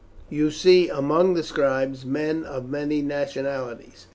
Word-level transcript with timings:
You 0.31 0.49
see 0.49 0.89
among 0.89 1.35
the 1.35 1.43
scribes 1.43 2.07
men 2.07 2.43
of 2.43 2.67
many 2.67 3.03
nationalities. 3.03 4.07